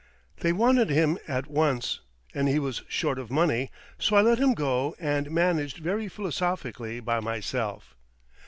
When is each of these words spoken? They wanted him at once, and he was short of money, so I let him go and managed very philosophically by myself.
They 0.39 0.51
wanted 0.51 0.89
him 0.89 1.19
at 1.27 1.45
once, 1.45 1.99
and 2.33 2.47
he 2.47 2.57
was 2.57 2.81
short 2.87 3.19
of 3.19 3.29
money, 3.29 3.69
so 3.99 4.15
I 4.15 4.21
let 4.23 4.39
him 4.39 4.55
go 4.55 4.95
and 4.99 5.29
managed 5.29 5.77
very 5.77 6.07
philosophically 6.07 6.99
by 6.99 7.19
myself. 7.19 7.95